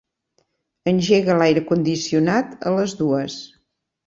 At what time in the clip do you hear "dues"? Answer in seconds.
3.05-3.39